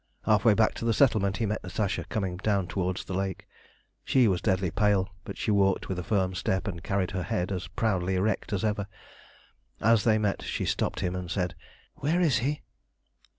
Half 0.25 0.45
way 0.45 0.55
back 0.55 0.73
to 0.81 0.83
the 0.85 0.95
settlement 0.95 1.37
he 1.37 1.45
met 1.45 1.63
Natasha 1.63 2.05
coming 2.05 2.37
down 2.37 2.65
towards 2.65 3.05
the 3.05 3.13
lake. 3.13 3.47
She 4.03 4.27
was 4.27 4.41
deadly 4.41 4.71
pale, 4.71 5.09
but 5.25 5.37
she 5.37 5.51
walked 5.51 5.89
with 5.89 5.99
a 5.99 6.03
firm 6.03 6.33
step, 6.33 6.67
and 6.67 6.81
carried 6.81 7.11
her 7.11 7.21
head 7.21 7.51
as 7.51 7.67
proudly 7.67 8.15
erect 8.15 8.51
as 8.51 8.65
ever. 8.65 8.87
As 9.79 10.03
they 10.03 10.17
met 10.17 10.41
she 10.41 10.65
stopped 10.65 11.01
him 11.01 11.13
and 11.15 11.29
said 11.29 11.53
"Where 11.97 12.19
is 12.19 12.39
he?" 12.39 12.63